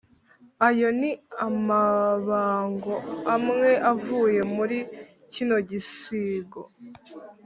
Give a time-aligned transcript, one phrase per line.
[0.67, 1.11] ayo ni
[1.47, 2.95] amabango
[3.35, 4.77] amwe avuye muri
[5.33, 6.61] kino gisigo